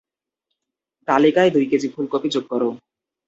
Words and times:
তালিকায় 1.07 1.51
দুই 1.55 1.65
কেজি 1.71 1.87
ফুলকপি 1.93 2.29
যোগ 2.35 2.45
করো। 2.51 2.69